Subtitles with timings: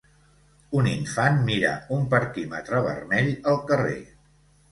[0.79, 4.01] Un infant mira un parquímetre vermell al carrer.